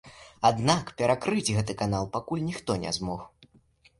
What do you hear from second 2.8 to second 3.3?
не змог.